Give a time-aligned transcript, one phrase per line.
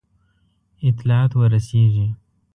[0.89, 2.07] اطلاعات ورسیږي.